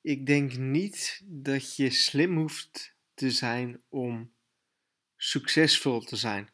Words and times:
ik 0.00 0.26
denk 0.26 0.56
niet 0.56 1.22
dat 1.24 1.76
je 1.76 1.90
slim 1.90 2.36
hoeft 2.36 2.96
te 3.14 3.30
zijn 3.30 3.82
om 3.88 4.32
succesvol 5.16 6.00
te 6.00 6.16
zijn. 6.16 6.50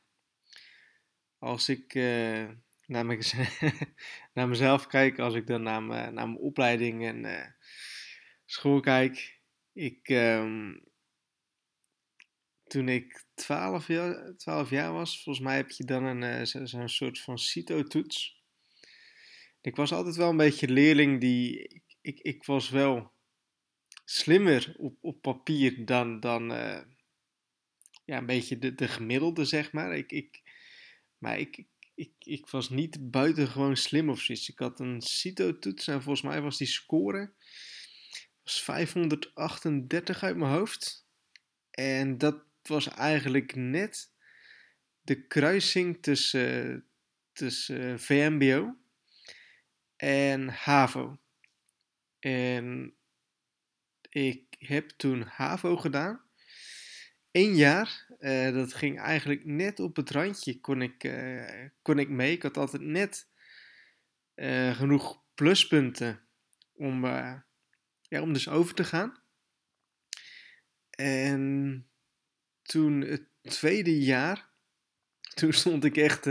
Als 1.38 1.68
ik 1.68 1.94
uh, 1.94 2.48
naar, 2.86 3.04
naar, 4.34 4.48
mezelf 4.48 4.86
kijk, 4.86 5.18
als 5.18 5.34
ik 5.34 5.46
dan 5.46 5.62
naar, 5.62 5.82
me, 5.82 5.96
naar 5.96 6.12
mijn 6.12 6.38
opleiding 6.38 7.04
en 7.04 7.24
uh, 7.24 7.46
school 8.44 8.80
kijk. 8.80 9.40
Ik, 9.72 10.08
um, 10.08 10.84
toen 12.64 12.88
ik 12.88 13.24
12 13.34 13.86
jaar, 13.86 14.36
12 14.36 14.70
jaar 14.70 14.92
was, 14.92 15.22
volgens 15.22 15.44
mij 15.44 15.56
heb 15.56 15.70
je 15.70 15.84
dan 15.84 16.04
een, 16.04 16.22
uh, 16.52 16.64
zo'n 16.64 16.88
soort 16.88 17.20
van 17.20 17.38
CITO-toets. 17.38 18.42
Ik 19.60 19.76
was 19.76 19.92
altijd 19.92 20.16
wel 20.16 20.30
een 20.30 20.36
beetje 20.36 20.68
leerling 20.68 21.20
die. 21.20 21.82
Ik, 22.00 22.20
ik 22.20 22.44
was 22.44 22.70
wel 22.70 23.13
slimmer 24.04 24.74
op, 24.78 24.96
op 25.00 25.20
papier 25.22 25.84
dan, 25.84 26.20
dan 26.20 26.52
uh, 26.52 26.80
ja, 28.04 28.18
een 28.18 28.26
beetje 28.26 28.58
de, 28.58 28.74
de 28.74 28.88
gemiddelde, 28.88 29.44
zeg 29.44 29.72
maar. 29.72 29.96
Ik, 29.96 30.12
ik, 30.12 30.42
maar 31.18 31.38
ik, 31.38 31.64
ik, 31.94 32.12
ik 32.18 32.46
was 32.46 32.70
niet 32.70 33.10
buitengewoon 33.10 33.76
slim 33.76 34.10
of 34.10 34.20
zoiets. 34.20 34.48
Ik 34.48 34.58
had 34.58 34.80
een 34.80 35.00
CITO-toets 35.00 35.86
en 35.86 36.02
volgens 36.02 36.22
mij 36.22 36.40
was 36.40 36.58
die 36.58 36.66
score 36.66 37.32
was 38.42 38.62
538 38.62 40.22
uit 40.22 40.36
mijn 40.36 40.52
hoofd. 40.52 41.06
En 41.70 42.18
dat 42.18 42.44
was 42.62 42.88
eigenlijk 42.88 43.54
net 43.54 44.12
de 45.00 45.26
kruising 45.26 46.02
tussen, 46.02 46.84
tussen 47.32 48.00
VMBO 48.00 48.76
en 49.96 50.48
HAVO. 50.48 51.18
En 52.18 52.94
ik 54.14 54.44
heb 54.58 54.88
toen 54.88 55.22
HAVO 55.22 55.76
gedaan. 55.76 56.20
Eén 57.30 57.54
jaar. 57.56 58.06
Uh, 58.18 58.52
dat 58.52 58.74
ging 58.74 59.00
eigenlijk 59.00 59.44
net 59.44 59.80
op 59.80 59.96
het 59.96 60.10
randje. 60.10 60.60
Kon 60.60 60.82
ik, 60.82 61.04
uh, 61.04 61.68
kon 61.82 61.98
ik 61.98 62.08
mee. 62.08 62.32
Ik 62.32 62.42
had 62.42 62.56
altijd 62.56 62.82
net 62.82 63.28
uh, 64.34 64.76
genoeg 64.76 65.22
pluspunten 65.34 66.20
om, 66.74 67.04
ja, 68.02 68.20
om 68.20 68.32
dus 68.32 68.48
over 68.48 68.74
te 68.74 68.84
gaan. 68.84 69.18
En 70.90 71.86
toen 72.62 73.00
het 73.00 73.24
tweede 73.42 74.00
jaar. 74.00 74.48
Toen 75.34 75.52
stond 75.52 75.84
ik 75.84 75.96
echt 75.96 76.26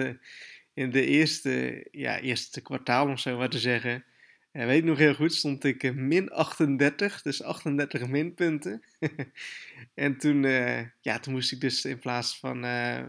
in 0.73 0.92
de 0.92 1.06
eerste, 1.06 1.88
ja, 1.92 2.20
eerste 2.20 2.62
kwartaal 2.62 3.08
om 3.08 3.18
zo 3.18 3.38
maar 3.38 3.50
te 3.50 3.59
zeggen. 3.59 4.06
En 4.54 4.68
weet 4.68 4.84
nog 4.84 4.98
heel 4.98 5.16
goed, 5.16 5.34
stond 5.34 5.64
ik 5.64 5.84
uh, 5.84 5.94
min 5.94 6.32
38, 6.32 7.22
dus 7.22 7.44
38 7.44 8.08
minpunten. 8.08 8.84
en 9.94 10.18
toen, 10.18 10.44
uh, 10.44 10.82
ja, 11.02 11.20
toen 11.20 11.34
moest 11.34 11.52
ik 11.52 11.62
dus 11.62 11.86
in 11.86 12.00
plaats 12.00 12.40
van, 12.40 12.66
uh, 12.66 13.04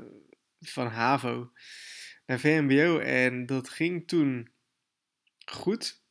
van 0.61 0.87
HAVO 0.87 1.53
naar 2.27 2.41
VMBO. 2.41 2.99
En 2.99 3.47
dat 3.47 3.69
ging 3.69 4.09
toen 4.09 4.51
goed. 5.45 6.03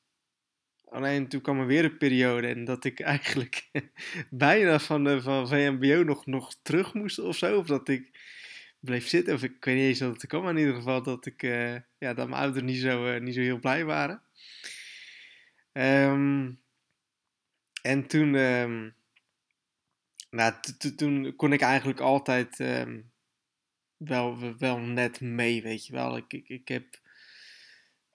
Alleen 0.85 1.27
toen 1.27 1.41
kwam 1.41 1.59
er 1.59 1.65
weer 1.65 1.83
een 1.83 1.97
periode 1.97 2.47
en 2.47 2.65
dat 2.65 2.85
ik 2.85 2.99
eigenlijk 3.13 3.69
bijna 4.29 4.79
van, 4.79 5.21
van 5.21 5.47
VMBO 5.47 6.03
nog, 6.03 6.25
nog 6.25 6.55
terug 6.61 6.93
moest 6.93 7.19
of 7.19 7.37
zo. 7.37 7.57
Of 7.57 7.65
dat 7.65 7.89
ik 7.89 8.19
bleef 8.79 9.07
zitten. 9.07 9.33
Of 9.33 9.43
ik, 9.43 9.65
weet 9.65 9.75
niet 9.75 9.85
eens 9.85 9.99
dat 9.99 10.13
het 10.13 10.25
kwam. 10.25 10.43
Maar 10.43 10.53
in 10.53 10.59
ieder 10.59 10.75
geval 10.75 11.03
dat, 11.03 11.25
ik, 11.25 11.41
ja, 11.97 12.13
dat 12.13 12.29
mijn 12.29 12.41
ouders 12.41 12.65
niet 12.65 12.81
zo, 12.81 13.19
niet 13.19 13.35
zo 13.35 13.41
heel 13.41 13.59
blij 13.59 13.85
waren. 13.85 14.21
Um, 15.73 16.61
en 17.81 18.07
toen, 18.07 18.35
um, 18.35 18.95
nou, 20.29 20.53
toen 20.95 21.35
kon 21.35 21.53
ik 21.53 21.61
eigenlijk 21.61 21.99
altijd 21.99 22.59
um, 22.59 23.11
wel, 23.97 24.57
wel 24.57 24.79
net 24.79 25.21
mee, 25.21 25.61
weet 25.61 25.85
je 25.85 25.93
wel. 25.93 26.17
Ik, 26.17 26.33
ik, 26.33 26.49
ik 26.49 26.67
heb 26.67 26.99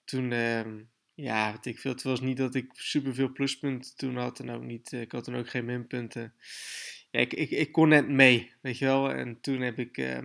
toen, 0.03 0.31
ja, 1.13 1.51
weet 1.51 1.65
ik 1.65 1.79
veel, 1.79 1.91
het 1.91 2.03
was 2.03 2.21
niet 2.21 2.37
dat 2.37 2.55
ik 2.55 2.71
superveel 2.73 3.31
pluspunten 3.31 3.95
toen 3.95 4.17
had 4.17 4.39
en 4.39 4.49
ook 4.49 4.63
niet, 4.63 4.91
ik 4.91 5.11
had 5.11 5.23
toen 5.23 5.35
ook 5.35 5.49
geen 5.49 5.65
minpunten. 5.65 6.33
Ja, 7.11 7.19
ik, 7.19 7.33
ik, 7.33 7.49
ik 7.49 7.71
kon 7.71 7.89
net 7.89 8.07
mee, 8.07 8.53
weet 8.61 8.77
je 8.77 8.85
wel. 8.85 9.11
En 9.11 9.41
toen 9.41 9.61
heb 9.61 9.79
ik 9.79 10.21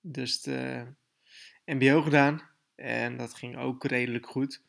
dus 0.00 0.40
de 0.40 0.86
MBO 1.64 2.02
gedaan 2.02 2.42
en 2.74 3.16
dat 3.16 3.34
ging 3.34 3.56
ook 3.56 3.84
redelijk 3.84 4.26
goed. 4.26 4.62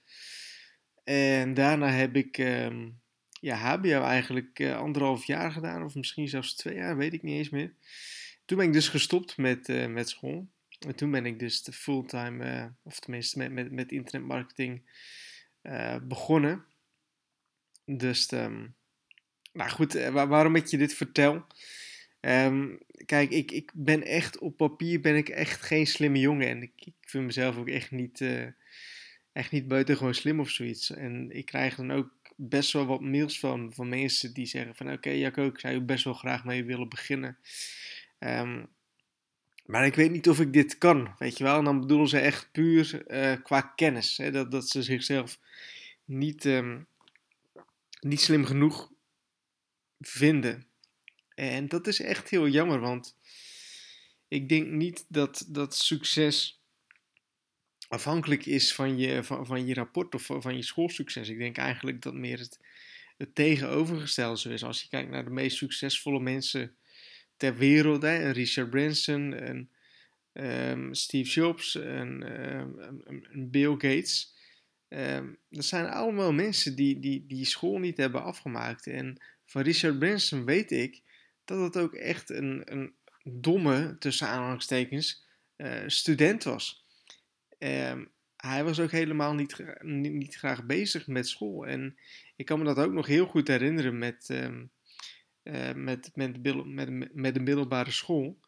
En 1.05 1.53
daarna 1.53 1.89
heb 1.89 2.16
ik 2.16 2.38
um, 2.38 2.99
ja, 3.39 3.55
HBO 3.55 4.01
eigenlijk 4.01 4.59
uh, 4.59 4.77
anderhalf 4.77 5.25
jaar 5.25 5.51
gedaan, 5.51 5.83
of 5.83 5.95
misschien 5.95 6.27
zelfs 6.27 6.55
twee 6.55 6.75
jaar, 6.75 6.97
weet 6.97 7.13
ik 7.13 7.23
niet 7.23 7.38
eens 7.38 7.49
meer. 7.49 7.73
Toen 8.45 8.57
ben 8.57 8.67
ik 8.67 8.73
dus 8.73 8.88
gestopt 8.88 9.38
met, 9.38 9.69
uh, 9.69 9.85
met 9.88 10.09
school. 10.09 10.47
En 10.79 10.95
toen 10.95 11.11
ben 11.11 11.25
ik 11.25 11.39
dus 11.39 11.63
de 11.63 11.71
fulltime, 11.71 12.45
uh, 12.45 12.66
of 12.83 12.99
tenminste 12.99 13.38
met, 13.38 13.51
met, 13.51 13.71
met 13.71 13.91
internetmarketing 13.91 14.81
begonnen. 16.03 16.66
Dus, 17.85 18.31
um, 18.31 18.75
nou 19.53 19.69
goed, 19.69 19.93
waar, 19.93 20.27
waarom 20.27 20.55
ik 20.55 20.66
je 20.66 20.77
dit 20.77 20.93
vertel? 20.93 21.45
Um, 22.22 22.79
kijk, 23.05 23.29
ik, 23.29 23.51
ik 23.51 23.72
ben 23.73 24.03
echt 24.03 24.37
op 24.37 24.57
papier 24.57 25.01
ben 25.01 25.16
ik 25.16 25.29
echt 25.29 25.61
geen 25.61 25.87
slimme 25.87 26.19
jongen. 26.19 26.47
En 26.47 26.61
ik, 26.61 26.73
ik 26.75 26.95
vind 27.01 27.25
mezelf 27.25 27.57
ook 27.57 27.69
echt 27.69 27.91
niet 27.91 28.22
echt 29.35 29.51
niet 29.51 29.68
buitengewoon 29.68 30.13
slim 30.13 30.40
of 30.40 30.50
zoiets. 30.50 30.90
En 30.90 31.31
ik 31.31 31.46
krijg 31.46 31.75
dan 31.75 31.91
ook 31.91 32.09
best 32.35 32.72
wel 32.72 32.85
wat 32.85 33.01
mails 33.01 33.40
van, 33.40 33.73
van 33.73 33.90
mensen 33.90 34.34
die 34.34 34.46
zeggen 34.46 34.75
van 34.75 34.85
oké 34.85 34.96
okay, 34.96 35.18
Jacco, 35.18 35.46
ik 35.46 35.59
zou 35.59 35.79
best 35.79 36.03
wel 36.03 36.13
graag 36.13 36.46
mee 36.46 36.63
willen 36.63 36.90
beginnen. 36.90 37.38
Um, 38.19 38.68
maar 39.66 39.85
ik 39.85 39.96
weet 39.96 40.12
niet 40.12 40.29
of 40.29 40.40
ik 40.40 40.53
dit 40.53 40.78
kan, 40.78 41.16
weet 41.18 41.38
je 41.38 41.44
wel. 41.44 41.57
En 41.57 41.63
dan 41.63 41.79
bedoelen 41.79 42.07
ze 42.07 42.19
echt 42.19 42.51
puur 42.51 43.03
uh, 43.07 43.44
qua 43.44 43.62
kennis. 43.62 44.18
Hè? 44.18 44.31
Dat, 44.31 44.51
dat 44.51 44.69
ze 44.69 44.84
zichzelf 44.84 45.40
niet, 46.06 46.46
um, 46.46 46.88
niet 48.00 48.22
slim 48.22 48.46
genoeg 48.46 48.91
vinden. 50.00 50.67
En 51.35 51.67
dat 51.67 51.88
is 51.88 52.02
echt 52.02 52.29
heel 52.29 52.47
jammer, 52.47 52.79
want 52.79 53.17
ik 54.28 54.50
denk 54.50 54.67
niet 54.67 55.06
dat, 55.07 55.46
dat 55.47 55.75
succes 55.75 56.63
afhankelijk 57.88 58.46
is 58.46 58.73
van 58.73 58.97
je, 58.97 59.23
van, 59.23 59.46
van 59.46 59.66
je 59.66 59.73
rapport 59.73 60.16
of 60.16 60.25
van 60.25 60.56
je 60.56 60.63
schoolsucces. 60.63 61.29
Ik 61.29 61.38
denk 61.38 61.57
eigenlijk 61.57 62.01
dat 62.01 62.13
meer 62.13 62.40
het, 62.40 62.59
het 63.18 63.35
tegenovergestelde 63.35 64.53
is. 64.53 64.63
Als 64.63 64.81
je 64.81 64.90
kijkt 64.90 65.09
naar 65.09 65.25
de 65.25 65.31
meest 65.31 65.57
succesvolle 65.57 66.19
mensen 66.19 66.75
ter 67.38 67.57
wereld, 67.57 68.01
hè, 68.01 68.31
Richard 68.31 68.69
Branson, 68.69 69.47
een 69.50 69.69
um, 70.34 70.94
Steve 70.94 71.29
Jobs, 71.29 71.75
um, 71.75 72.22
een 72.22 73.47
Bill 73.51 73.72
Gates. 73.72 74.34
Um, 74.90 75.38
dat 75.50 75.66
zijn 75.66 75.88
allemaal 75.88 76.34
mensen 76.34 76.75
die, 76.75 77.00
die, 77.00 77.25
die 77.28 77.46
school 77.46 77.78
niet 77.78 77.97
hebben 77.97 78.23
afgemaakt. 78.23 78.88
En 78.88 79.22
van 79.46 79.62
Richard 79.62 80.00
Branson 80.00 80.46
weet 80.46 80.72
ik 80.72 81.02
dat 81.46 81.59
het 81.59 81.78
ook 81.78 81.94
echt 81.94 82.29
een, 82.29 82.62
een 82.66 82.94
domme, 83.23 83.96
tussen 84.00 84.28
aanhalingstekens, 84.28 85.25
uh, 85.57 85.84
student 85.88 86.44
was. 86.44 86.84
Um, 87.59 88.11
hij 88.35 88.63
was 88.63 88.79
ook 88.79 88.91
helemaal 88.91 89.33
niet, 89.33 89.63
niet, 89.81 90.35
graag 90.35 90.66
bezig 90.66 91.07
met 91.07 91.27
school. 91.27 91.66
En 91.67 91.97
ik 92.35 92.45
kan 92.45 92.59
me 92.59 92.66
dat 92.66 92.79
ook 92.79 92.91
nog 92.91 93.05
heel 93.05 93.25
goed 93.25 93.47
herinneren 93.47 93.97
met, 93.97 94.29
um, 94.29 94.71
met, 95.83 96.11
met, 96.16 96.43
met, 96.66 97.13
met 97.13 97.33
de 97.33 97.39
middelbare 97.39 97.91
school. 97.91 98.39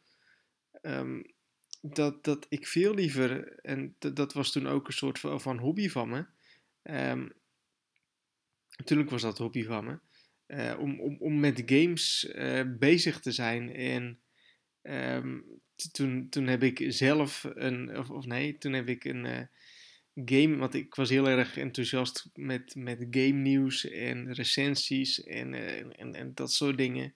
Um, 0.81 1.35
dat, 1.81 2.23
dat 2.23 2.45
ik 2.49 2.67
veel 2.67 2.93
liever, 2.93 3.59
en 3.59 3.95
dat 3.97 4.33
was 4.33 4.51
toen 4.51 4.67
ook 4.67 4.87
een 4.87 4.93
soort 4.93 5.19
van, 5.19 5.57
hobby 5.57 5.89
van 5.89 6.09
me. 6.09 6.25
natuurlijk 8.77 9.09
was 9.09 9.21
dat 9.21 9.37
hobby 9.37 9.63
van 9.63 9.85
me. 9.85 9.99
Uh, 10.47 10.79
om, 10.79 10.99
om, 10.99 11.17
om 11.19 11.39
met 11.39 11.63
games 11.65 12.33
uh, 12.35 12.61
bezig 12.77 13.19
te 13.19 13.31
zijn 13.31 13.73
en 13.73 14.19
toen, 15.91 16.29
toen 16.29 16.47
heb 16.47 16.63
ik 16.63 16.83
zelf 16.87 17.45
een, 17.53 17.97
of, 17.97 18.09
of 18.09 18.25
nee, 18.25 18.57
toen 18.57 18.73
heb 18.73 18.87
ik 18.87 19.03
een 19.03 19.25
uh, 19.25 19.39
game, 20.25 20.57
want 20.57 20.73
ik 20.73 20.95
was 20.95 21.09
heel 21.09 21.27
erg 21.27 21.57
enthousiast 21.57 22.29
met, 22.33 22.75
met 22.75 23.07
game 23.11 23.41
nieuws 23.41 23.89
en 23.89 24.33
recensies 24.33 25.23
en, 25.23 25.53
uh, 25.53 25.77
en, 25.77 26.15
en 26.15 26.31
dat 26.33 26.51
soort 26.51 26.77
dingen. 26.77 27.13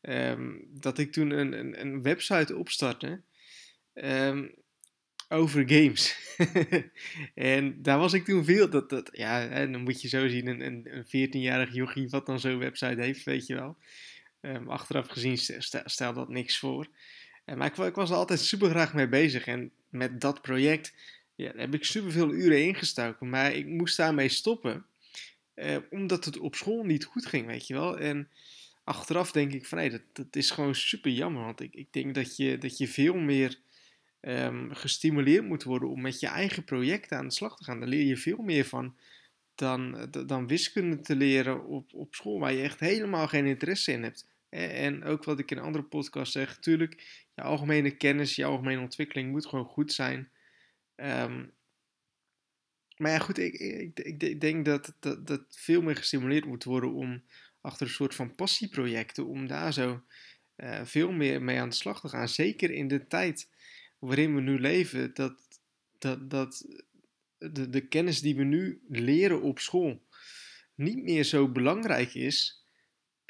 Um, 0.00 0.66
dat 0.70 0.98
ik 0.98 1.12
toen 1.12 1.30
een, 1.30 1.52
een, 1.52 1.80
een 1.80 2.02
website 2.02 2.56
opstartte 2.56 3.20
um, 3.94 4.54
over 5.28 5.68
games. 5.68 6.16
en 7.34 7.82
daar 7.82 7.98
was 7.98 8.12
ik 8.12 8.24
toen 8.24 8.44
veel, 8.44 8.70
dat, 8.70 8.90
dat, 8.90 9.08
ja, 9.12 9.48
hè, 9.48 9.70
dan 9.70 9.82
moet 9.82 10.02
je 10.02 10.08
zo 10.08 10.28
zien, 10.28 10.46
een, 10.46 10.60
een, 10.60 10.88
een 10.90 11.28
14-jarig 11.28 11.74
jochie 11.74 12.08
wat 12.08 12.26
dan 12.26 12.40
zo'n 12.40 12.58
website 12.58 13.02
heeft, 13.02 13.24
weet 13.24 13.46
je 13.46 13.54
wel. 13.54 13.76
Um, 14.40 14.68
achteraf 14.68 15.08
gezien 15.08 15.38
stelt 15.84 16.14
dat 16.14 16.28
niks 16.28 16.58
voor. 16.58 16.88
Maar 17.56 17.86
ik, 17.86 17.94
was 17.94 18.10
er 18.10 18.16
altijd 18.16 18.40
super 18.40 18.70
graag 18.70 18.94
mee 18.94 19.08
bezig. 19.08 19.46
En 19.46 19.70
met 19.88 20.20
dat 20.20 20.42
project 20.42 20.94
ja, 21.34 21.52
heb 21.56 21.74
ik 21.74 21.84
super 21.84 22.12
veel 22.12 22.32
uren 22.32 22.64
ingestoken. 22.64 23.28
Maar 23.28 23.52
ik 23.52 23.66
moest 23.66 23.96
daarmee 23.96 24.28
stoppen. 24.28 24.86
omdat 25.90 26.24
het 26.24 26.38
op 26.38 26.54
school 26.54 26.84
niet 26.84 27.04
goed 27.04 27.26
ging, 27.26 27.46
weet 27.46 27.66
je 27.66 27.74
wel. 27.74 27.98
En 27.98 28.28
achteraf 28.84 29.32
denk 29.32 29.52
ik 29.52 29.66
van 29.66 29.78
nee, 29.78 29.90
dat, 30.12 30.36
is 30.36 30.50
gewoon 30.50 30.74
super 30.74 31.10
jammer. 31.10 31.44
Want 31.44 31.60
ik, 31.60 31.74
ik 31.74 31.92
denk 31.92 32.14
dat 32.14 32.36
je, 32.36 32.58
dat 32.58 32.78
je 32.78 32.88
veel 32.88 33.14
meer 33.14 33.58
um, 34.20 34.74
gestimuleerd 34.74 35.44
moet 35.44 35.62
worden 35.62 35.88
om 35.88 36.00
met 36.00 36.20
je 36.20 36.26
eigen 36.26 36.64
projecten 36.64 37.18
aan 37.18 37.28
de 37.28 37.34
slag 37.34 37.56
te 37.56 37.64
gaan. 37.64 37.80
Daar 37.80 37.88
leer 37.88 38.04
je 38.04 38.16
veel 38.16 38.42
meer 38.42 38.64
van 38.64 38.94
dan, 39.54 40.08
dan 40.26 40.46
wiskunde 40.46 41.00
te 41.00 41.16
leren 41.16 41.66
op, 41.66 41.94
op 41.94 42.14
school, 42.14 42.38
waar 42.38 42.52
je 42.52 42.62
echt 42.62 42.80
helemaal 42.80 43.28
geen 43.28 43.46
interesse 43.46 43.92
in 43.92 44.02
hebt. 44.02 44.26
En 44.48 45.04
ook 45.04 45.24
wat 45.24 45.38
ik 45.38 45.50
in 45.50 45.58
andere 45.58 45.84
podcasts 45.84 46.32
zeg, 46.32 46.54
natuurlijk, 46.54 47.26
je 47.34 47.42
algemene 47.42 47.96
kennis, 47.96 48.36
je 48.36 48.44
algemene 48.44 48.80
ontwikkeling 48.80 49.30
moet 49.30 49.46
gewoon 49.46 49.64
goed 49.64 49.92
zijn. 49.92 50.30
Um, 50.96 51.56
maar 52.96 53.10
ja, 53.10 53.18
goed, 53.18 53.38
ik, 53.38 53.54
ik, 53.54 54.20
ik, 54.22 54.40
denk 54.40 54.64
dat, 54.64 54.96
dat, 55.00 55.26
dat 55.26 55.44
veel 55.48 55.82
meer 55.82 55.96
gestimuleerd 55.96 56.44
moet 56.44 56.64
worden 56.64 56.92
om 56.92 57.24
achter 57.60 57.86
een 57.86 57.92
soort 57.92 58.14
van 58.14 58.34
passieprojecten, 58.34 59.26
om 59.26 59.46
daar 59.46 59.72
zo 59.72 60.02
uh, 60.56 60.84
veel 60.84 61.12
meer 61.12 61.42
mee 61.42 61.60
aan 61.60 61.68
de 61.68 61.74
slag 61.74 62.00
te 62.00 62.08
gaan. 62.08 62.28
Zeker 62.28 62.70
in 62.70 62.88
de 62.88 63.06
tijd 63.06 63.48
waarin 63.98 64.34
we 64.34 64.40
nu 64.40 64.60
leven, 64.60 65.14
dat, 65.14 65.60
dat, 65.98 66.30
dat 66.30 66.66
de, 67.38 67.68
de 67.68 67.88
kennis 67.88 68.20
die 68.20 68.36
we 68.36 68.44
nu 68.44 68.82
leren 68.88 69.42
op 69.42 69.58
school 69.58 70.06
niet 70.74 71.02
meer 71.02 71.24
zo 71.24 71.48
belangrijk 71.48 72.14
is 72.14 72.57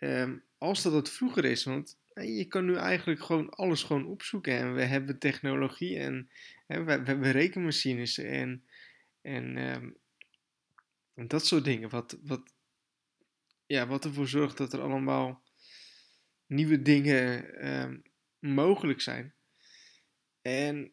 um, 0.01 0.43
als 0.59 0.83
dat 0.83 0.93
het 0.93 1.11
vroeger 1.11 1.45
is. 1.45 1.65
Want 1.65 1.99
je 2.15 2.45
kan 2.45 2.65
nu 2.65 2.75
eigenlijk 2.75 3.21
gewoon 3.21 3.51
alles 3.51 3.83
gewoon 3.83 4.07
opzoeken. 4.07 4.59
En 4.59 4.75
we 4.75 4.83
hebben 4.83 5.19
technologie 5.19 5.99
en 5.99 6.31
hè, 6.67 6.85
we, 6.85 6.85
we, 6.85 7.07
hebben 7.07 7.33
rekenmachines 7.33 8.19
en, 8.19 8.65
en, 9.21 9.57
um, 9.57 9.97
en 11.15 11.29
dat 11.29 11.47
soort 11.47 11.65
dingen. 11.65 11.89
Wat, 11.89 12.19
wat, 12.23 12.53
ja, 13.67 13.87
wat 13.87 14.05
ervoor 14.05 14.29
zorgt 14.29 14.57
dat 14.57 14.73
er 14.73 14.81
allemaal 14.81 15.43
nieuwe 16.47 16.83
dingen 16.83 17.45
um, 17.69 18.03
mogelijk 18.39 19.01
zijn. 19.01 19.35
En 20.43 20.93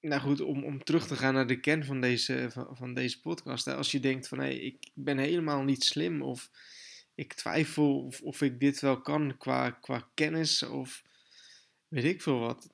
nou 0.00 0.20
goed, 0.20 0.40
om, 0.40 0.64
om 0.64 0.84
terug 0.84 1.06
te 1.06 1.16
gaan 1.16 1.34
naar 1.34 1.46
de 1.46 1.60
kern 1.60 1.84
van 1.84 2.00
deze, 2.00 2.48
van, 2.50 2.76
van 2.76 2.94
deze 2.94 3.20
podcast. 3.20 3.64
Hè. 3.64 3.74
Als 3.74 3.90
je 3.90 4.00
denkt 4.00 4.28
van 4.28 4.38
hé, 4.38 4.44
hey, 4.44 4.58
ik 4.58 4.90
ben 4.94 5.18
helemaal 5.18 5.62
niet 5.62 5.84
slim 5.84 6.22
of 6.22 6.50
ik 7.18 7.32
twijfel 7.32 8.12
of, 8.22 8.42
ik 8.42 8.60
dit 8.60 8.80
wel 8.80 9.00
kan 9.00 9.36
qua, 9.36 9.70
qua 9.70 10.10
kennis 10.14 10.62
of 10.62 11.02
weet 11.88 12.04
ik 12.04 12.22
veel 12.22 12.38
wat. 12.38 12.70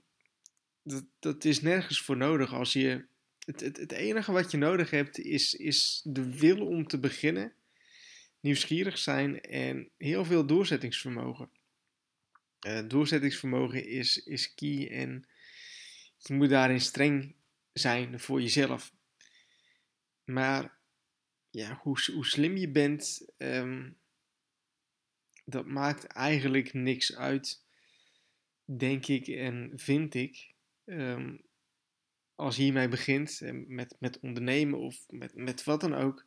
Dat, 0.82 1.04
dat 1.18 1.44
is 1.44 1.60
nergens 1.60 2.00
voor 2.00 2.16
nodig 2.16 2.52
als 2.52 2.72
je. 2.72 3.06
Het, 3.38 3.60
het, 3.60 3.76
het 3.76 3.92
enige 3.92 4.32
wat 4.32 4.50
je 4.50 4.56
nodig 4.56 4.90
hebt 4.90 5.18
is, 5.18 5.54
is 5.54 6.00
de 6.04 6.38
wil 6.38 6.66
om 6.66 6.86
te 6.86 6.98
beginnen, 6.98 7.54
nieuwsgierig 8.40 8.98
zijn 8.98 9.40
en 9.40 9.90
heel 9.96 10.24
veel 10.24 10.46
doorzettingsvermogen. 10.46 11.50
Uh, 12.66 12.88
doorzettingsvermogen 12.88 13.86
is, 13.86 14.16
is 14.16 14.54
key 14.54 14.90
en 14.90 15.28
je 16.16 16.34
moet 16.34 16.48
daarin 16.48 16.80
streng 16.80 17.34
zijn 17.72 18.20
voor 18.20 18.40
jezelf. 18.40 18.92
Maar 20.24 20.78
ja, 21.50 21.78
hoe, 21.82 21.98
hoe 22.12 22.26
slim 22.26 22.56
je 22.56 22.70
bent, 22.70 23.26
ehm, 23.36 23.90
dat 25.44 25.66
maakt 25.66 26.04
eigenlijk 26.04 26.72
niks 26.72 27.16
uit, 27.16 27.64
denk 28.64 29.06
ik 29.06 29.26
en 29.26 29.72
vind 29.74 30.14
ik. 30.14 30.52
Um, 30.84 31.42
als 32.34 32.56
hiermee 32.56 32.88
begint, 32.88 33.40
met, 33.66 33.96
met 33.98 34.20
ondernemen 34.20 34.78
of 34.78 35.04
met, 35.08 35.34
met 35.34 35.64
wat 35.64 35.80
dan 35.80 35.94
ook, 35.94 36.24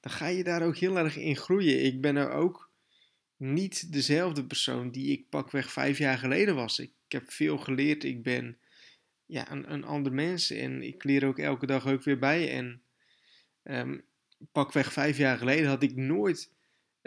dan 0.00 0.12
ga 0.12 0.26
je 0.26 0.44
daar 0.44 0.62
ook 0.62 0.76
heel 0.76 0.98
erg 0.98 1.16
in 1.16 1.36
groeien. 1.36 1.84
Ik 1.84 2.00
ben 2.00 2.16
er 2.16 2.30
ook 2.30 2.70
niet 3.36 3.92
dezelfde 3.92 4.44
persoon 4.44 4.90
die 4.90 5.12
ik 5.12 5.28
pakweg 5.28 5.72
vijf 5.72 5.98
jaar 5.98 6.18
geleden 6.18 6.54
was. 6.54 6.78
Ik 6.78 6.92
heb 7.08 7.30
veel 7.30 7.58
geleerd, 7.58 8.04
ik 8.04 8.22
ben 8.22 8.58
ja, 9.26 9.50
een, 9.50 9.72
een 9.72 9.84
ander 9.84 10.12
mens 10.12 10.50
en 10.50 10.82
ik 10.82 11.04
leer 11.04 11.26
ook 11.26 11.38
elke 11.38 11.66
dag 11.66 11.86
ook 11.86 12.02
weer 12.02 12.18
bij. 12.18 12.52
En 12.52 12.82
um, 13.62 14.04
pakweg 14.52 14.92
vijf 14.92 15.16
jaar 15.16 15.38
geleden 15.38 15.68
had 15.68 15.82
ik 15.82 15.96
nooit 15.96 16.52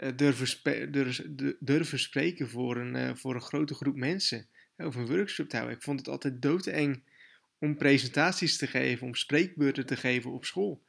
uh, 0.02 0.10
durven, 0.16 1.56
durven, 1.60 1.98
spreken 1.98 2.48
voor 2.48 2.76
een, 2.76 2.94
uh, 2.94 3.14
voor 3.14 3.34
een 3.34 3.40
grote 3.40 3.74
groep 3.74 3.96
mensen. 3.96 4.46
Of 4.76 4.94
een 4.94 5.06
workshop 5.06 5.48
te 5.48 5.56
houden. 5.56 5.76
Ik 5.76 5.82
vond 5.82 5.98
het 5.98 6.08
altijd 6.08 6.42
doodeng 6.42 7.02
om 7.58 7.76
presentaties 7.76 8.56
te 8.56 8.66
geven, 8.66 9.06
om 9.06 9.14
spreekbeurten 9.14 9.86
te 9.86 9.96
geven 9.96 10.30
op 10.30 10.44
school. 10.44 10.82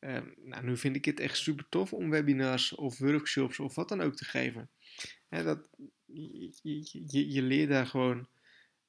Uh, 0.00 0.18
nou, 0.44 0.64
nu 0.64 0.76
vind 0.76 0.96
ik 0.96 1.04
het 1.04 1.20
echt 1.20 1.36
super 1.36 1.68
tof 1.68 1.92
om 1.92 2.10
webinars 2.10 2.74
of 2.74 2.98
workshops 2.98 3.58
of 3.58 3.74
wat 3.74 3.88
dan 3.88 4.00
ook 4.00 4.16
te 4.16 4.24
geven. 4.24 4.70
dat, 5.28 5.68
je, 6.06 6.52
je, 7.06 7.32
je, 7.32 7.42
leert 7.42 7.68
daar 7.68 7.86
gewoon, 7.86 8.28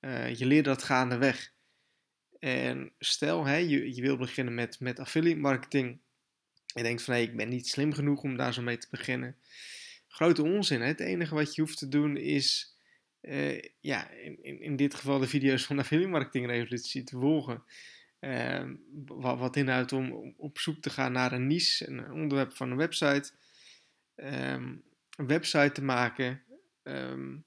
uh, 0.01 0.35
je 0.35 0.45
leert 0.45 0.65
dat 0.65 0.83
gaandeweg. 0.83 1.53
En 2.39 2.93
stel, 2.99 3.45
hè, 3.45 3.55
je, 3.55 3.95
je 3.95 4.01
wil 4.01 4.17
beginnen 4.17 4.53
met, 4.53 4.79
met 4.79 4.99
affiliate 4.99 5.39
marketing. 5.39 5.99
Je 6.75 6.83
denkt 6.83 7.03
van, 7.03 7.13
hé, 7.13 7.19
ik 7.19 7.35
ben 7.35 7.49
niet 7.49 7.67
slim 7.67 7.93
genoeg 7.93 8.21
om 8.21 8.37
daar 8.37 8.53
zo 8.53 8.61
mee 8.61 8.77
te 8.77 8.87
beginnen. 8.91 9.35
Grote 10.07 10.43
onzin. 10.43 10.81
Hè? 10.81 10.87
Het 10.87 10.99
enige 10.99 11.35
wat 11.35 11.55
je 11.55 11.61
hoeft 11.61 11.77
te 11.77 11.87
doen 11.87 12.17
is, 12.17 12.77
uh, 13.21 13.61
ja, 13.79 14.09
in, 14.09 14.43
in, 14.43 14.61
in, 14.61 14.75
dit 14.75 14.95
geval 14.95 15.19
de 15.19 15.27
video's 15.27 15.65
van 15.65 15.75
de 15.75 15.81
affiliate 15.81 16.09
marketing 16.09 16.47
revolutie 16.47 17.03
te 17.03 17.17
volgen. 17.17 17.63
Uh, 18.19 18.69
wat, 19.05 19.39
wat, 19.39 19.55
inhoudt 19.55 19.93
om, 19.93 20.33
op 20.37 20.59
zoek 20.59 20.81
te 20.81 20.89
gaan 20.89 21.11
naar 21.11 21.31
een 21.31 21.47
niche, 21.47 21.87
een 21.87 22.11
onderwerp 22.11 22.55
van 22.55 22.71
een 22.71 22.77
website. 22.77 23.31
Um, 24.15 24.83
een 25.15 25.27
website 25.27 25.71
te 25.71 25.83
maken. 25.83 26.43
Um, 26.83 27.45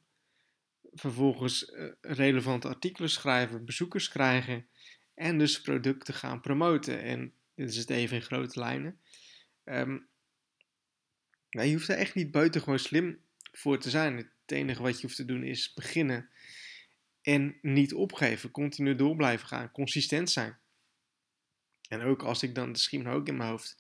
vervolgens 0.92 1.70
uh, 1.70 1.92
relevante 2.00 2.69
artikelen 2.69 3.10
schrijven, 3.10 3.64
bezoekers 3.64 4.08
krijgen 4.08 4.66
en 5.14 5.38
dus 5.38 5.60
producten 5.60 6.14
gaan 6.14 6.40
promoten. 6.40 7.00
En 7.00 7.32
dit 7.58 7.70
is 7.70 7.76
het 7.76 7.90
even 7.90 8.16
in 8.16 8.22
grote 8.22 8.58
lijnen. 8.58 9.00
Um, 9.64 10.08
je 11.49 11.72
hoeft 11.72 11.88
er 11.88 11.96
echt 11.96 12.14
niet 12.14 12.31
buitengewoon 12.31 12.78
slim 12.78 13.20
voor 13.52 13.78
te 13.78 13.90
zijn. 13.90 14.16
Het 14.16 14.28
enige 14.46 14.82
wat 14.82 14.96
je 14.96 15.02
hoeft 15.02 15.16
te 15.16 15.25
doen 15.25 15.43
is 15.43 15.75
beginnen 15.75 16.31
en 17.22 17.58
niet 17.62 17.94
opgeven. 17.94 18.50
Continu 18.50 18.94
door 18.94 19.16
blijven 19.16 19.49
gaan. 19.49 19.70
Consistent 19.70 20.31
zijn. 20.31 20.58
En 21.88 22.00
ook 22.00 22.22
als 22.22 22.43
ik 22.43 22.55
dan, 22.55 22.72
de 22.72 22.78
schiem 22.78 23.06
ook 23.06 23.28
in 23.28 23.37
mijn 23.37 23.50
hoofd. 23.50 23.76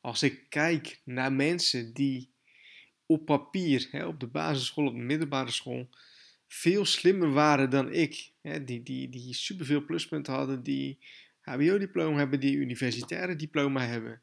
Als 0.00 0.22
ik 0.22 0.46
kijk 0.48 1.00
naar 1.04 1.32
mensen 1.32 1.92
die 1.92 2.32
op 3.06 3.24
papier, 3.24 3.88
hè, 3.90 4.06
op 4.06 4.20
de 4.20 4.26
basisschool, 4.26 4.86
op 4.86 4.94
de 4.94 5.02
middelbare 5.02 5.50
school, 5.50 5.90
veel 6.48 6.84
slimmer 6.84 7.32
waren 7.32 7.70
dan 7.70 7.92
ik. 7.92 8.32
Hè, 8.40 8.64
die, 8.64 8.82
die, 8.82 9.08
die 9.08 9.34
superveel 9.34 9.84
pluspunten 9.84 10.32
hadden, 10.32 10.62
die 10.62 10.98
HBO-diploma 11.40 12.18
hebben, 12.18 12.40
die 12.40 12.56
universitaire 12.56 13.36
diploma 13.36 13.86
hebben. 13.86 14.22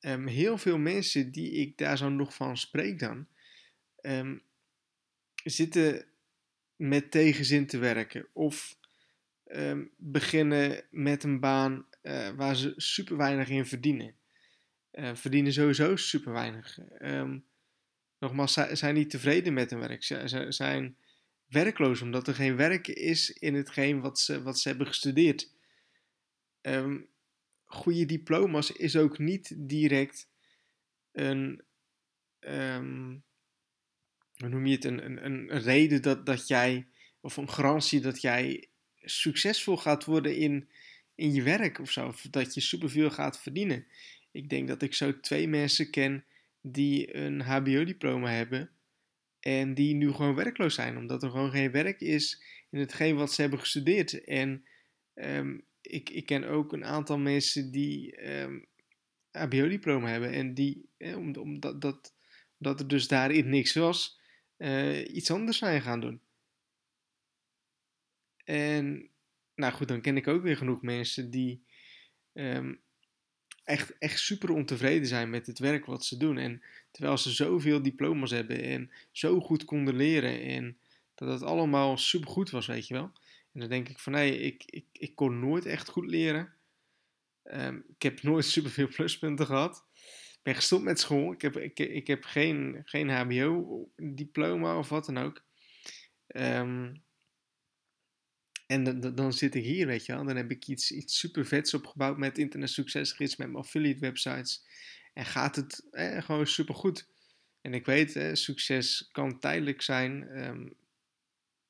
Um, 0.00 0.26
heel 0.26 0.58
veel 0.58 0.78
mensen 0.78 1.32
die 1.32 1.50
ik 1.50 1.78
daar 1.78 1.98
zo 1.98 2.08
nog 2.08 2.34
van 2.34 2.56
spreek 2.56 2.98
dan, 2.98 3.26
um, 4.02 4.42
zitten 5.44 6.06
met 6.76 7.10
tegenzin 7.10 7.66
te 7.66 7.78
werken. 7.78 8.26
Of 8.32 8.78
um, 9.46 9.90
beginnen 9.96 10.84
met 10.90 11.22
een 11.22 11.40
baan 11.40 11.86
uh, 12.02 12.28
waar 12.28 12.56
ze 12.56 12.72
super 12.76 13.16
weinig 13.16 13.48
in 13.48 13.66
verdienen. 13.66 14.14
Uh, 14.92 15.14
verdienen 15.14 15.52
sowieso 15.52 15.96
super 15.96 16.32
weinig. 16.32 16.78
nogmaals, 18.18 18.52
zijn 18.52 18.94
niet 18.94 19.10
tevreden 19.10 19.52
met 19.52 19.70
hun 19.70 19.80
werk. 19.80 20.04
Ze 20.04 20.46
zijn 20.48 20.96
werkloos, 21.48 22.02
omdat 22.02 22.28
er 22.28 22.34
geen 22.34 22.56
werk 22.56 22.88
is 22.88 23.30
in 23.30 23.54
hetgeen 23.54 24.00
wat 24.00 24.18
ze, 24.18 24.42
wat 24.42 24.58
ze 24.58 24.68
hebben 24.68 24.86
gestudeerd. 24.86 25.53
Um, 26.66 27.08
goede 27.64 28.06
diploma's 28.06 28.70
is 28.70 28.96
ook 28.96 29.18
niet 29.18 29.54
direct 29.56 30.28
een, 31.12 31.62
um, 32.40 33.22
hoe 34.34 34.48
noem 34.48 34.66
je 34.66 34.74
het, 34.74 34.84
een, 34.84 35.48
reden 35.48 36.02
dat, 36.02 36.26
dat 36.26 36.48
jij, 36.48 36.86
of 37.20 37.36
een 37.36 37.50
garantie 37.50 38.00
dat 38.00 38.20
jij 38.20 38.68
succesvol 39.00 39.76
gaat 39.76 40.04
worden 40.04 40.36
in, 40.36 40.68
in 41.14 41.32
je 41.32 41.42
werk 41.42 41.78
of 41.78 41.90
zo, 41.90 42.06
of 42.06 42.26
dat 42.30 42.54
je 42.54 42.60
superveel 42.60 43.10
gaat 43.10 43.40
verdienen. 43.40 43.86
Ik 44.30 44.48
denk 44.48 44.68
dat 44.68 44.82
ik 44.82 44.94
zo 44.94 45.20
twee 45.20 45.48
mensen 45.48 45.90
ken 45.90 46.24
die 46.60 47.16
een 47.16 47.40
HBO-diploma 47.40 48.30
hebben 48.30 48.70
en 49.40 49.74
die 49.74 49.94
nu 49.94 50.12
gewoon 50.12 50.34
werkloos 50.34 50.74
zijn, 50.74 50.96
omdat 50.96 51.22
er 51.22 51.30
gewoon 51.30 51.50
geen 51.50 51.70
werk 51.70 52.00
is 52.00 52.42
in 52.70 52.78
hetgeen 52.78 53.16
wat 53.16 53.32
ze 53.32 53.40
hebben 53.40 53.58
gestudeerd. 53.58 54.24
En 54.24 54.64
um, 55.14 55.64
ik, 55.86 56.10
ik 56.10 56.26
ken 56.26 56.44
ook 56.44 56.72
een 56.72 56.84
aantal 56.84 57.18
mensen 57.18 57.70
die 57.70 58.28
um, 58.40 58.66
HBO-diploma 59.30 60.08
hebben 60.08 60.32
en 60.32 60.54
die, 60.54 60.88
eh, 60.96 61.16
omdat 61.16 61.80
dat, 62.58 62.80
er 62.80 62.88
dus 62.88 63.08
daarin 63.08 63.48
niks 63.48 63.74
was, 63.74 64.20
uh, 64.58 65.14
iets 65.14 65.30
anders 65.30 65.58
zijn 65.58 65.82
gaan 65.82 66.00
doen. 66.00 66.20
En 68.44 69.08
nou 69.54 69.72
goed, 69.72 69.88
dan 69.88 70.00
ken 70.00 70.16
ik 70.16 70.28
ook 70.28 70.42
weer 70.42 70.56
genoeg 70.56 70.82
mensen 70.82 71.30
die 71.30 71.64
um, 72.32 72.80
echt, 73.64 73.98
echt 73.98 74.18
super 74.18 74.50
ontevreden 74.50 75.06
zijn 75.06 75.30
met 75.30 75.46
het 75.46 75.58
werk 75.58 75.84
wat 75.84 76.04
ze 76.04 76.16
doen. 76.16 76.38
En 76.38 76.62
terwijl 76.90 77.18
ze 77.18 77.30
zoveel 77.30 77.82
diploma's 77.82 78.30
hebben 78.30 78.62
en 78.62 78.90
zo 79.10 79.40
goed 79.40 79.64
konden 79.64 79.96
leren 79.96 80.40
en 80.42 80.78
dat 81.14 81.28
het 81.28 81.42
allemaal 81.42 81.96
super 81.96 82.30
goed 82.30 82.50
was, 82.50 82.66
weet 82.66 82.86
je 82.86 82.94
wel. 82.94 83.12
En 83.54 83.60
dan 83.60 83.68
denk 83.68 83.88
ik 83.88 83.98
van 83.98 84.12
nee, 84.12 84.38
ik, 84.38 84.64
ik, 84.66 84.86
ik 84.92 85.14
kon 85.14 85.38
nooit 85.38 85.66
echt 85.66 85.88
goed 85.88 86.06
leren. 86.06 86.54
Ehm, 87.42 87.80
ik 87.96 88.02
heb 88.02 88.22
nooit 88.22 88.44
superveel 88.54 88.88
pluspunten 88.88 89.46
gehad. 89.46 89.84
Ik 90.32 90.40
ben 90.42 90.54
gestopt 90.54 90.82
met 90.82 91.00
school. 91.00 91.32
Ik 91.32 91.42
heb, 91.42 91.56
ik, 91.56 91.78
ik 91.78 92.06
heb 92.06 92.24
geen, 92.24 92.82
geen 92.84 93.10
HBO-diploma 93.10 94.78
of 94.78 94.88
wat 94.88 95.06
dan 95.06 95.18
ook. 95.18 95.42
Um, 96.26 97.02
en 98.66 98.84
dan, 98.84 99.14
dan 99.14 99.32
zit 99.32 99.54
ik 99.54 99.64
hier, 99.64 99.86
weet 99.86 100.06
je 100.06 100.12
wel. 100.14 100.24
Dan 100.24 100.36
heb 100.36 100.50
ik 100.50 100.66
iets, 100.66 100.92
iets 100.92 101.18
super 101.18 101.46
vets 101.46 101.74
opgebouwd 101.74 102.18
met 102.18 102.38
Internet 102.38 102.70
Succesgids, 102.70 103.36
met 103.36 103.46
mijn 103.46 103.64
affiliate 103.64 104.00
websites. 104.00 104.66
En 105.12 105.24
gaat 105.24 105.56
het 105.56 105.86
eh, 105.90 106.22
gewoon 106.22 106.46
super 106.46 106.74
goed. 106.74 107.08
En 107.60 107.74
ik 107.74 107.86
weet, 107.86 108.38
succes 108.38 109.08
kan 109.12 109.38
tijdelijk 109.38 109.82
zijn. 109.82 110.44
Um, 110.46 110.76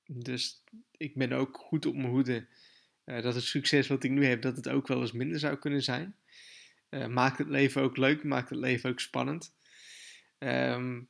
dus 0.07 0.65
ik 0.97 1.15
ben 1.15 1.33
ook 1.33 1.57
goed 1.57 1.87
op 1.87 1.95
mijn 1.95 2.09
hoede. 2.09 2.47
Uh, 3.05 3.23
dat 3.23 3.35
het 3.35 3.45
succes 3.45 3.87
wat 3.87 4.05
ik 4.05 4.11
nu 4.11 4.25
heb, 4.25 4.43
dat 4.43 4.57
het 4.57 4.69
ook 4.69 4.87
wel 4.87 5.01
eens 5.01 5.13
minder 5.13 5.39
zou 5.39 5.57
kunnen 5.57 5.83
zijn. 5.83 6.17
Uh, 6.91 7.07
maakt 7.07 7.39
het 7.39 7.49
leven 7.49 7.83
ook 7.83 7.97
leuk, 7.97 8.25
maakt 8.25 8.49
het 8.49 8.59
leven 8.59 8.91
ook 8.91 9.01
spannend. 9.01 9.55
Um, 10.39 11.09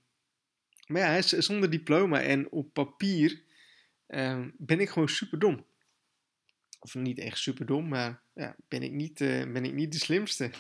maar 0.87 1.01
ja, 1.01 1.23
zonder 1.23 1.71
diploma 1.71 2.21
en 2.21 2.51
op 2.51 2.73
papier 2.73 3.43
um, 4.07 4.55
ben 4.59 4.81
ik 4.81 4.89
gewoon 4.89 5.09
super 5.09 5.39
dom 5.39 5.67
of 6.85 6.95
niet 6.95 7.19
echt 7.19 7.39
super 7.39 7.67
dom, 7.67 7.89
maar 7.89 8.23
ja, 8.35 8.57
ben, 8.69 8.83
ik 8.83 8.93
niet, 8.93 9.21
uh, 9.21 9.53
ben 9.53 9.65
ik 9.65 9.73
niet 9.73 9.93
de 9.93 9.99
slimste. 9.99 10.51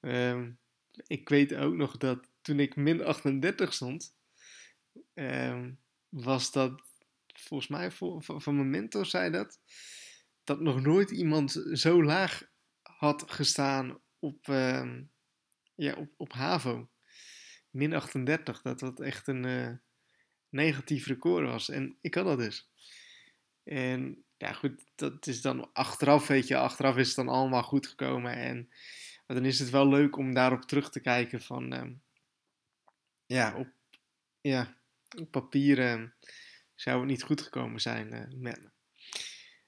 um, 0.00 0.58
ik 1.06 1.28
weet 1.28 1.54
ook 1.54 1.74
nog 1.74 1.96
dat 1.96 2.28
toen 2.42 2.60
ik 2.60 2.76
min 2.76 3.04
38 3.04 3.74
stond, 3.74 4.14
was 6.08 6.52
dat 6.52 6.85
volgens 7.40 7.68
mij 7.68 7.90
van, 7.90 8.22
van 8.22 8.54
mijn 8.54 8.70
mentor 8.70 9.06
zei 9.06 9.30
dat, 9.30 9.60
dat 10.44 10.60
nog 10.60 10.80
nooit 10.80 11.10
iemand 11.10 11.62
zo 11.72 12.04
laag 12.04 12.48
had 12.82 13.30
gestaan 13.30 13.98
op, 14.18 14.46
uh, 14.48 14.92
ja, 15.74 15.94
op, 15.94 16.12
op 16.16 16.32
HAVO. 16.32 16.88
Min 17.70 17.94
38, 17.94 18.62
dat 18.62 18.78
dat 18.78 19.00
echt 19.00 19.26
een 19.26 19.46
uh, 19.46 19.72
negatief 20.48 21.06
record 21.06 21.46
was. 21.46 21.68
En 21.68 21.96
ik 22.00 22.14
had 22.14 22.24
dat 22.24 22.38
dus. 22.38 22.70
En 23.64 24.24
ja, 24.36 24.52
goed, 24.52 24.84
dat 24.94 25.26
is 25.26 25.40
dan 25.40 25.72
achteraf, 25.72 26.26
weet 26.26 26.46
je, 26.46 26.56
achteraf 26.56 26.96
is 26.96 27.06
het 27.06 27.16
dan 27.16 27.28
allemaal 27.28 27.62
goed 27.62 27.86
gekomen. 27.86 28.32
En 28.32 28.68
dan 29.26 29.44
is 29.44 29.58
het 29.58 29.70
wel 29.70 29.88
leuk 29.88 30.16
om 30.16 30.34
daarop 30.34 30.62
terug 30.62 30.90
te 30.90 31.00
kijken 31.00 31.42
van, 31.42 31.74
uh, 31.74 31.90
ja, 33.26 33.56
op, 33.56 33.68
ja, 34.40 34.76
op 35.18 35.30
zou 36.76 36.98
het 36.98 37.08
niet 37.08 37.22
goed 37.22 37.40
gekomen 37.40 37.80
zijn 37.80 38.14
uh, 38.14 38.40
met 38.40 38.62
me. 38.62 38.70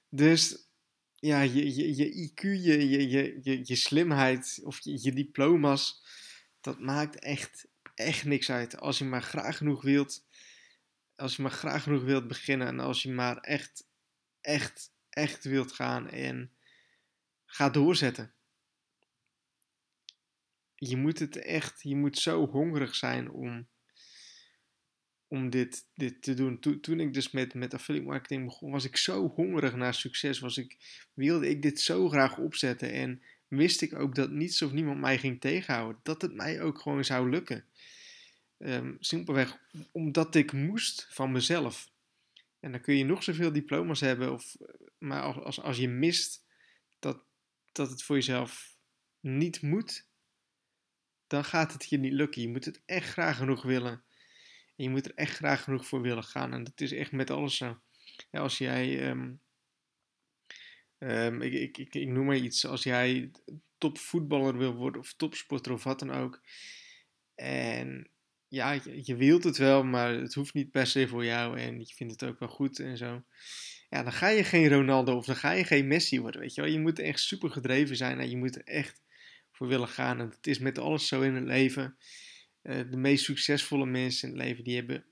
Dus 0.09 0.67
ja, 1.15 1.41
je, 1.41 1.75
je, 1.75 1.95
je 1.95 2.29
IQ, 2.29 2.41
je, 2.41 2.89
je, 2.89 3.09
je, 3.43 3.59
je, 3.63 3.75
slimheid 3.75 4.59
of 4.63 4.79
je, 4.79 5.03
je 5.03 5.13
diploma's, 5.13 6.05
dat 6.61 6.79
maakt 6.79 7.19
echt, 7.19 7.67
echt 7.95 8.25
niks 8.25 8.51
uit. 8.51 8.77
Als 8.77 8.97
je 8.97 9.05
maar 9.05 9.23
graag 9.23 9.57
genoeg 9.57 9.81
wilt, 9.81 10.25
als 11.15 11.35
je 11.35 11.41
maar 11.41 11.51
graag 11.51 11.83
genoeg 11.83 12.03
wilt 12.03 12.27
beginnen 12.27 12.67
en 12.67 12.79
als 12.79 13.03
je 13.03 13.11
maar 13.11 13.37
echt 13.37 13.87
echt, 14.41 14.91
echt 15.09 15.43
wilt 15.43 15.71
gaan 15.71 16.09
en 16.09 16.51
ga 17.45 17.69
doorzetten. 17.69 18.33
Je 20.75 20.97
moet 20.97 21.19
het 21.19 21.35
echt, 21.35 21.81
je 21.81 21.95
moet 21.95 22.17
zo 22.17 22.47
hongerig 22.47 22.95
zijn 22.95 23.31
om, 23.31 23.67
om 25.29 25.49
dit, 25.49 25.85
dit 25.95 26.21
te 26.21 26.33
doen. 26.33 26.59
toen 26.59 26.99
ik 26.99 27.13
dus 27.13 27.31
met, 27.31 27.53
met 27.53 27.73
affiliate 27.73 28.07
marketing 28.07 28.45
begon, 28.45 28.71
was 28.71 28.85
ik 28.85 28.97
zo 28.97 29.27
hongerig 29.27 29.75
naar 29.75 29.93
succes. 29.93 30.39
Was 30.39 30.57
ik, 30.57 30.77
wilde 31.13 31.49
ik 31.49 31.61
dit 31.61 31.79
zo 31.79 32.09
graag 32.09 32.37
opzetten 32.37 32.91
en 32.91 33.21
wist 33.47 33.81
ik 33.81 33.95
ook 33.95 34.15
dat 34.15 34.31
niets 34.31 34.61
of 34.61 34.71
niemand 34.71 34.99
mij 34.99 35.17
ging 35.17 35.41
tegenhouden. 35.41 35.99
Dat 36.03 36.21
het 36.21 36.33
mij 36.33 36.61
ook 36.61 36.79
gewoon 36.79 37.05
zou 37.05 37.29
lukken. 37.29 37.65
Um, 38.57 38.97
simpelweg 38.99 39.59
omdat 39.91 40.35
ik 40.35 40.51
moest 40.51 41.07
van 41.09 41.31
mezelf. 41.31 41.89
En 42.59 42.71
dan 42.71 42.81
kun 42.81 42.95
je 42.97 43.05
nog 43.05 43.23
zoveel 43.23 43.51
diploma's 43.51 43.99
hebben, 43.99 44.33
of, 44.33 44.57
maar 44.97 45.21
als, 45.21 45.37
als, 45.37 45.61
als 45.61 45.77
je 45.77 45.87
mist 45.87 46.45
dat, 46.99 47.23
dat 47.71 47.89
het 47.89 48.03
voor 48.03 48.15
jezelf 48.15 48.77
niet 49.19 49.61
moet, 49.61 50.07
dan 51.27 51.43
gaat 51.45 51.73
het 51.73 51.89
je 51.89 51.97
niet 51.97 52.13
lukken. 52.13 52.41
Je 52.41 52.49
moet 52.49 52.65
het 52.65 52.81
echt 52.85 53.09
graag 53.09 53.37
genoeg 53.37 53.61
willen. 53.61 54.03
Je 54.81 54.89
moet 54.89 55.05
er 55.05 55.15
echt 55.15 55.35
graag 55.35 55.63
genoeg 55.63 55.87
voor 55.87 56.01
willen 56.01 56.23
gaan. 56.23 56.53
En 56.53 56.63
dat 56.63 56.81
is 56.81 56.91
echt 56.91 57.11
met 57.11 57.29
alles 57.29 57.57
zo. 57.57 57.79
Ja, 58.31 58.39
als 58.39 58.57
jij, 58.57 59.09
um, 59.09 59.41
um, 60.97 61.41
ik, 61.41 61.77
ik, 61.77 61.95
ik, 61.95 62.07
noem 62.07 62.25
maar 62.25 62.35
iets, 62.35 62.65
als 62.65 62.83
jij 62.83 63.31
topvoetballer 63.77 64.57
wil 64.57 64.73
worden 64.73 65.01
of 65.01 65.13
topsporter 65.13 65.71
of 65.71 65.83
wat 65.83 65.99
dan 65.99 66.11
ook. 66.11 66.41
En 67.35 68.09
ja, 68.47 68.79
je, 69.01 69.15
wilt 69.15 69.43
het 69.43 69.57
wel, 69.57 69.83
maar 69.83 70.13
het 70.13 70.33
hoeft 70.33 70.53
niet 70.53 70.71
per 70.71 70.87
se 70.87 71.07
voor 71.07 71.25
jou 71.25 71.59
en 71.59 71.79
je 71.79 71.93
vindt 71.95 72.13
het 72.13 72.29
ook 72.29 72.39
wel 72.39 72.49
goed 72.49 72.79
en 72.79 72.97
zo. 72.97 73.23
Ja, 73.89 74.03
dan 74.03 74.13
ga 74.13 74.27
je 74.27 74.43
geen 74.43 74.69
Ronaldo 74.69 75.15
of 75.15 75.25
dan 75.25 75.35
ga 75.35 75.51
je 75.51 75.63
geen 75.63 75.87
Messi 75.87 76.19
worden, 76.19 76.41
weet 76.41 76.55
je 76.55 76.61
wel. 76.61 76.71
Je 76.71 76.79
moet 76.79 76.99
echt 76.99 77.19
super 77.19 77.49
gedreven 77.49 77.95
zijn 77.95 78.19
en 78.19 78.29
je 78.29 78.37
moet 78.37 78.55
er 78.55 78.63
echt 78.63 79.01
voor 79.51 79.67
willen 79.67 79.87
gaan. 79.87 80.19
En 80.19 80.29
het 80.29 80.47
is 80.47 80.59
met 80.59 80.77
alles 80.77 81.07
zo 81.07 81.21
in 81.21 81.35
het 81.35 81.45
leven. 81.45 81.97
Uh, 82.69 82.91
de 82.91 82.97
meest 82.97 83.23
succesvolle 83.23 83.85
mensen 83.85 84.29
in 84.29 84.35
het 84.35 84.43
leven, 84.43 84.63
die 84.63 84.75
hebben 84.75 85.05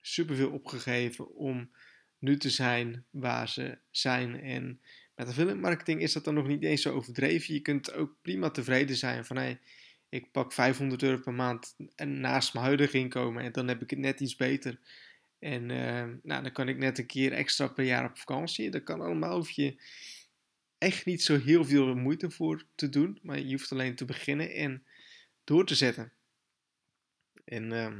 superveel 0.00 0.50
opgegeven 0.50 1.34
om 1.34 1.70
nu 2.18 2.36
te 2.36 2.50
zijn 2.50 3.04
waar 3.10 3.48
ze 3.48 3.78
zijn. 3.90 4.40
En 4.40 4.80
met 5.14 5.28
affiliate 5.28 5.58
marketing 5.58 6.02
is 6.02 6.12
dat 6.12 6.24
dan 6.24 6.34
nog 6.34 6.46
niet 6.46 6.62
eens 6.62 6.82
zo 6.82 6.94
overdreven. 6.94 7.54
Je 7.54 7.60
kunt 7.60 7.92
ook 7.92 8.16
prima 8.22 8.50
tevreden 8.50 8.96
zijn 8.96 9.24
van, 9.24 9.36
hé, 9.36 9.42
hey, 9.42 9.60
ik 10.08 10.30
pak 10.30 10.52
500 10.52 11.02
euro 11.02 11.18
per 11.18 11.34
maand 11.34 11.76
naast 12.04 12.54
mijn 12.54 12.64
huidige 12.64 12.98
inkomen 12.98 13.44
en 13.44 13.52
dan 13.52 13.68
heb 13.68 13.82
ik 13.82 13.90
het 13.90 13.98
net 13.98 14.20
iets 14.20 14.36
beter. 14.36 14.78
En 15.38 15.62
uh, 15.62 16.04
nou, 16.22 16.42
dan 16.42 16.52
kan 16.52 16.68
ik 16.68 16.78
net 16.78 16.98
een 16.98 17.06
keer 17.06 17.32
extra 17.32 17.66
per 17.68 17.84
jaar 17.84 18.04
op 18.04 18.18
vakantie. 18.18 18.70
Dat 18.70 18.82
kan 18.82 19.00
allemaal, 19.00 19.36
hoef 19.36 19.50
je 19.50 19.82
echt 20.78 21.06
niet 21.06 21.22
zo 21.22 21.38
heel 21.38 21.64
veel 21.64 21.94
moeite 21.94 22.30
voor 22.30 22.66
te 22.74 22.88
doen. 22.88 23.18
Maar 23.22 23.38
je 23.38 23.50
hoeft 23.50 23.72
alleen 23.72 23.94
te 23.94 24.04
beginnen 24.04 24.50
en 24.54 24.84
door 25.44 25.66
te 25.66 25.74
zetten. 25.74 26.12
En 27.50 27.70
uh, 27.70 27.98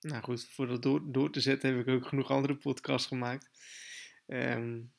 nou 0.00 0.22
goed, 0.22 0.48
voor 0.48 0.66
dat 0.66 0.82
door, 0.82 1.12
door 1.12 1.30
te 1.30 1.40
zetten 1.40 1.76
heb 1.76 1.86
ik 1.86 1.94
ook 1.94 2.06
genoeg 2.06 2.30
andere 2.30 2.56
podcasts 2.56 3.08
gemaakt. 3.08 3.50
Um, 4.26 4.92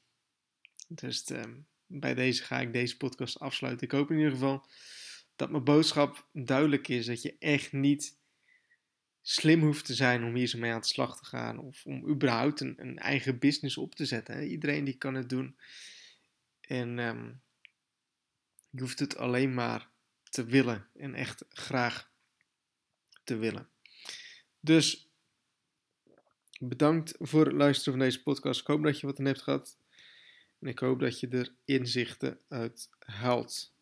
dus 0.88 1.30
um, 1.30 1.68
bij 1.86 2.14
deze 2.14 2.44
ga 2.44 2.60
ik 2.60 2.74
deze 2.74 2.98
podcast 2.98 3.40
afsluiten. 3.40 3.86
Ik 3.86 3.92
hoop 3.92 4.12
in 4.12 4.18
ieder 4.18 4.32
geval 4.32 4.66
dat 5.36 5.52
mijn 5.52 5.64
boodschap 5.64 6.28
duidelijk 6.34 6.88
is. 6.88 7.06
Dat 7.06 7.22
je 7.22 7.36
echt 7.40 7.72
niet 7.72 8.18
slim 9.22 9.62
hoeft 9.62 9.86
te 9.86 9.94
zijn 9.94 10.24
om 10.24 10.36
hier 10.36 10.48
zo 10.48 10.60
mee 10.60 10.72
aan 10.72 10.82
de 10.82 10.88
slag 10.88 11.18
te 11.18 11.26
gaan. 11.26 11.60
Of 11.60 11.86
om 11.86 12.10
überhaupt 12.10 12.60
een, 12.60 12.74
een 12.78 12.98
eigen 12.98 13.40
business 13.40 13.78
op 13.78 13.96
te 13.96 14.06
zetten. 14.06 14.48
Iedereen 14.48 14.84
die 14.84 14.98
kan 14.98 15.14
het 15.14 15.30
doen. 15.30 15.58
En 16.62 16.96
je 18.70 18.82
hoeft 18.82 19.00
het 19.00 19.18
alleen 19.18 19.54
maar 19.54 19.90
te 20.30 20.46
willen. 20.46 20.88
En 20.96 21.14
echt 21.14 21.46
graag 21.50 22.11
te 23.24 23.36
willen. 23.36 23.70
Dus 24.60 25.10
bedankt 26.60 27.16
voor 27.20 27.46
het 27.46 27.54
luisteren 27.54 28.00
van 28.00 28.08
deze 28.08 28.24
podcast. 28.24 28.62
Ik 28.62 28.68
hoop 28.68 28.84
dat 28.84 29.00
je 29.00 29.06
wat 29.06 29.20
aan 29.20 29.26
hebt 29.26 29.42
gehad. 29.42 29.78
En 30.60 30.68
ik 30.68 30.80
hoop 30.80 31.00
dat 31.00 31.20
je 31.20 31.28
er 31.28 31.54
inzichten 31.66 32.40
uit 32.48 32.90
haalt. 33.00 33.74